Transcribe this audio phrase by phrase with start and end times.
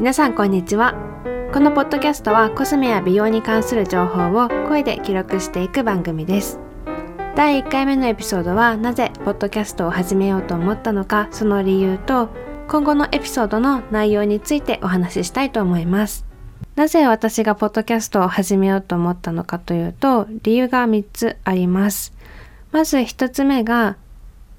[0.00, 0.94] 皆さんこんにちは。
[1.52, 6.58] このポッドキャストはコスメや美容に関する情報を声で記録していく番組です。
[7.36, 12.30] 第1回目のエピソードはなぜポッドキャストを始めようと思ったのかその理由と
[12.68, 16.24] 今後のエピソードの内容についてお話ししたいと思います。
[16.76, 22.14] なぜ私がポッドキャストを始めようと思ったのかというと理由が3つあります。
[22.72, 23.98] まず1つ目が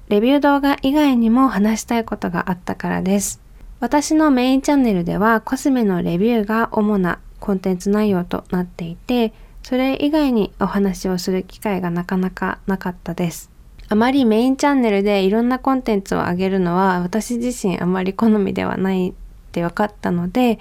[0.08, 3.42] レビュー動画以外にも話したいことがあったからです。
[3.82, 9.32] 私のメインチャンネルではコスメのレビューが主なコンテンツ内容となっていて
[9.64, 13.50] それ以外にお話をする機会がなかなかなかったです。
[13.88, 19.12] あまりメインチャンネルでいろんなコンテンツを上げるのは私自身あまり好みではないっ
[19.50, 20.60] て分かったので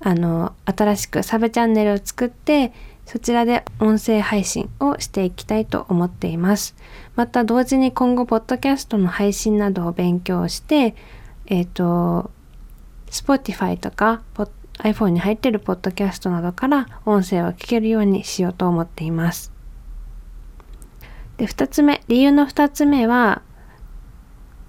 [0.00, 2.74] あの新しくサブチャンネルを作って
[3.06, 6.76] そちらで音声配信をしていきたいと思っています。
[7.14, 10.94] また同時に今後ポッドキャストの配信などを勉強して
[11.46, 12.30] えっ、ー、と、
[13.10, 14.22] Spotify とか
[14.78, 19.52] iPhone に入ってるポッドキャストなどから音声を聞けるようにしようと思っています。
[21.36, 23.42] で、二つ目、理由の二つ目は、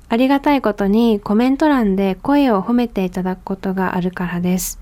[0.10, 4.80] ありがたいことにコメント欄で声を褒めていただくことがあるからです。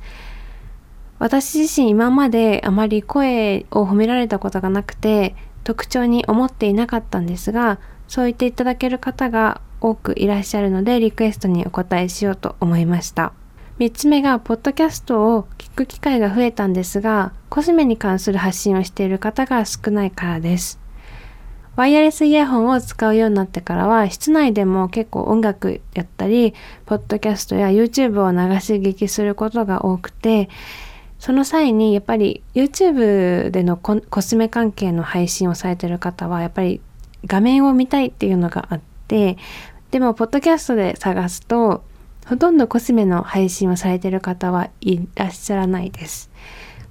[1.17, 13.33] 私自身今まであまり声を褒められたことがなくて特徴に思っていなかったんですがそう言っていただける方が多くいらっしゃるのでリクエストにお答えしようと思いました。
[13.77, 20.79] 3つ目が、ポッドキャストを聞く機会が増えたんですが、コスメに関する発信をしている方が少ないからです。
[21.75, 26.53] ワイヤレスイヤホンを使うようになってからは、室内でも結構音楽やったり、
[26.85, 30.47] ポッドキャストや YouTube を流し聞きすることが多くて、
[31.19, 36.79] その際にやっぱり YouTube でのコスメ関係の配信をされている方は、やっぱり
[37.25, 39.35] 画面を見たいっていうのがあって、
[39.95, 41.85] でも、ポッドキャストで探すと、
[42.27, 46.29] ほとんどコスメの配信をされてる方はいらっしゃらないです。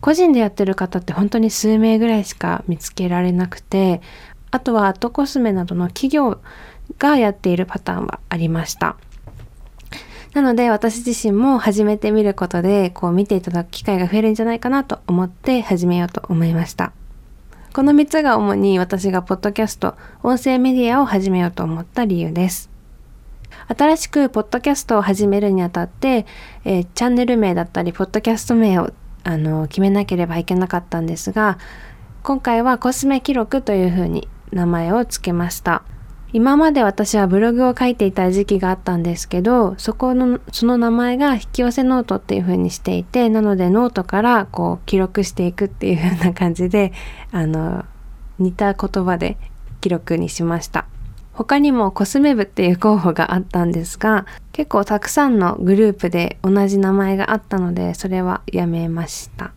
[0.00, 4.00] 個人でやってる方って本当に数名ぐらいしか見つけられなくて、
[4.50, 6.40] あとはアットコスメなどの企業
[6.98, 8.96] がやっているパターンはありました。
[10.32, 16.92] なので私自身も始めてみることでこう見ていただく機会が増えるんじゃないかなと思って始めようと思いました。
[17.74, 22.72] この3つが主に私がポッドキャスト、音声メディアを始めようと思った理由です。
[23.76, 26.26] 新しくポッドキャストを始めるにあたって、
[26.64, 28.90] えー、チャンネル名だったり、ポッドキャスト名を
[29.24, 31.58] あの決めなければいけなかったんですが、
[32.22, 35.82] 今回はコスメ記録というふうに名前を付けました。
[36.32, 46.92] 今まで私はブログを書いていた時期があったんですけど、そこの、その名前が引き寄せノートっていう風にしていて、なのでノートからこう記録していくっていう風な感じで、
[47.30, 47.84] あの、
[48.40, 49.36] 似た言葉で
[49.80, 50.86] 記録にしました。
[51.34, 59.52] 他にもコスメ部っていう候補があったんですが、結構たくさんのグループで同じ名前があったので、それはやめました。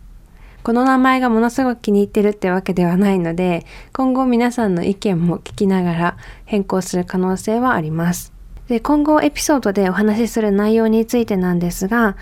[0.64, 8.34] この名前がものすごく気に入ってるってわけではないので、今後皆さんの意見も聞きながら変更する可能性はあります。
[8.68, 12.18] で、今後エピソードでお話しする内容についてなんですが、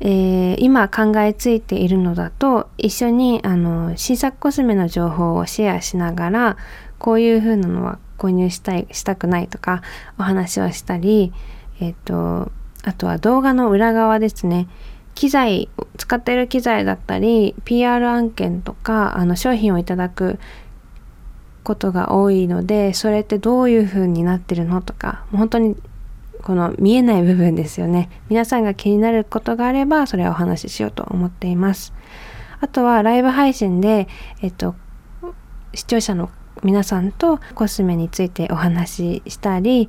[0.00, 6.56] えー、今考えついているのだと一緒にあの新作コスメの情報をシェアしながら
[6.98, 9.82] こういう風なのは購入したいしたくないとか
[10.18, 11.32] お話をしたり、
[11.80, 12.50] えっ、と
[12.82, 14.68] あとは動画の裏側ですね。
[15.14, 20.40] 機材使ってる機材だったり PR 案件とかあの商品をいただく
[21.62, 25.76] ことが多いのでそれってどういう風になってるのとかも本当に
[26.42, 28.10] この見えない部分ですよね。
[28.28, 31.94] 皆さんが気になることがあればそれをお話ししようと思っています。
[32.60, 34.08] あとはライブ配信で
[34.40, 34.74] えっと
[35.74, 36.30] 視聴者の
[36.62, 39.88] 皆さんとコスメについてお話ししたり、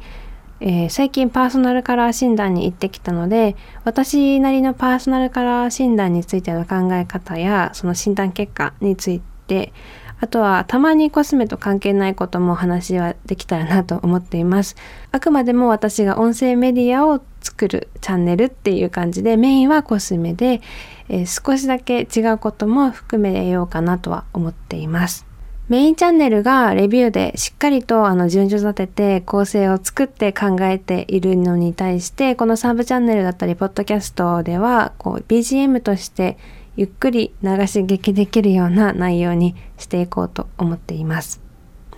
[0.60, 9.74] えー、最近パーソナルカラー診断に行ってきたので私なりのパーソナルカラー診断についての考え方やその診断結果について
[10.22, 14.76] あとはたまにコスメと関係ないこともお話はできたらなと思っています。
[15.12, 20.62] あくまでも私が音声メディアを作るチャンネルっていう感じでメインはコスメで、
[21.10, 25.35] えー、少しだけ違うことも含めようかなとは思っています。
[25.68, 36.38] メインチャンネルがレビューでしっかりとあの順序立てて構成を作って考えているのに対してこのサブチャンネルだったりポッドキャストではこう BGM として
[36.76, 41.42] ゆっくり流し聞きできるような内容にしていこうと思っています。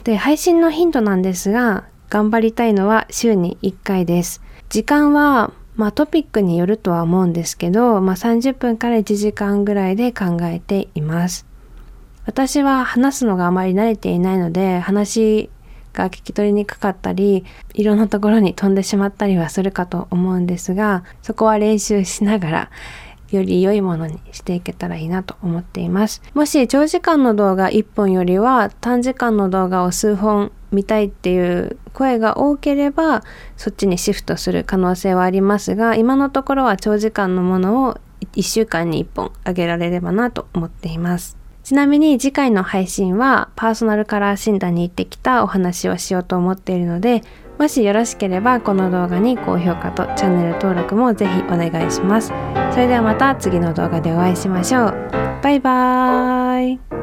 [0.06, 4.42] で配信のヒントなんですが頑張りたいのは週に1回です。
[4.70, 11.47] 時間はまあトピックによるとは思うんですけど、まあ、30分から1時間ぐらいで考えています。
[12.28, 15.50] 私は話すのがあまり慣れていないので話
[15.94, 22.72] が聞き取りにくかったりいろんなところに飛んでしまったりはするかと思うんですがそこは練習しながら
[23.32, 26.22] より良いものにしていけたらいいなと思っています。
[26.34, 33.24] もし長時間の動画1本よりは短時間の動画を数本見たいっていう声が多ければ
[33.56, 37.98] そっちにシフトする可能性はありますが今のところは長時間のものを
[38.36, 41.47] 1週間に1本あげられればなと思っています。
[41.68, 47.24] ちなみに次回の配信はパーソナルカラー診断に行ってきたお話をしようと思っているので
[47.60, 52.32] もしよろしければこの動画に高評価とチャンネル登録もぜひお願いします。
[52.72, 55.10] それではまた次の動画でお会いしましょう。
[55.44, 56.97] バイバーイ。